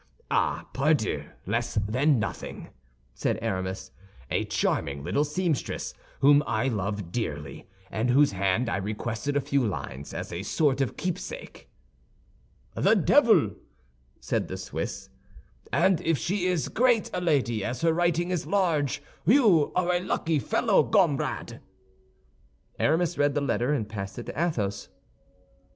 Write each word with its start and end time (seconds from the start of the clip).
"Oh, 0.31 0.63
pardieu, 0.73 1.25
less 1.45 1.75
than 1.75 2.17
nothing," 2.17 2.69
said 3.13 3.37
Aramis; 3.39 3.91
"a 4.31 4.45
charming 4.45 5.03
little 5.03 5.23
seamstress, 5.23 5.93
whom 6.21 6.41
I 6.47 6.69
love 6.69 7.11
dearly 7.11 7.67
and 7.91 8.09
from 8.09 8.15
whose 8.15 8.31
hand 8.31 8.67
I 8.67 8.77
requested 8.77 9.37
a 9.37 9.41
few 9.41 9.63
lines 9.63 10.11
as 10.11 10.33
a 10.33 10.41
sort 10.41 10.81
of 10.81 10.97
keepsake." 10.97 11.69
"The 12.73 12.95
duvil!" 12.95 13.51
said 14.19 14.47
the 14.47 14.57
Swiss, 14.57 15.11
"if 15.71 16.17
she 16.17 16.47
is 16.47 16.61
as 16.63 16.69
great 16.69 17.11
a 17.13 17.21
lady 17.21 17.63
as 17.63 17.81
her 17.81 17.93
writing 17.93 18.31
is 18.31 18.47
large, 18.47 19.03
you 19.27 19.71
are 19.75 19.93
a 19.93 19.99
lucky 19.99 20.39
fellow, 20.39 20.81
gomrade!" 20.81 21.59
Aramis 22.79 23.19
read 23.19 23.35
the 23.35 23.39
letter, 23.41 23.71
and 23.71 23.87
passed 23.87 24.17
it 24.17 24.25
to 24.25 24.43
Athos. 24.47 24.89